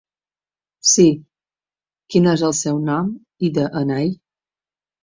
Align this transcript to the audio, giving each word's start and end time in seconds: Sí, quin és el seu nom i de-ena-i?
Sí, 0.91 1.05
quin 2.15 2.31
és 2.35 2.47
el 2.49 2.57
seu 2.63 2.83
nom 2.89 3.17
i 3.49 3.55
de-ena-i? 3.61 4.15